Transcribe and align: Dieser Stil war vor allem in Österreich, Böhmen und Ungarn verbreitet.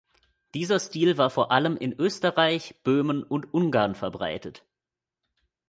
Dieser 0.55 0.79
Stil 0.79 1.19
war 1.19 1.29
vor 1.29 1.51
allem 1.51 1.77
in 1.77 1.93
Österreich, 1.93 2.73
Böhmen 2.83 3.21
und 3.21 3.53
Ungarn 3.53 3.93
verbreitet. 3.93 4.65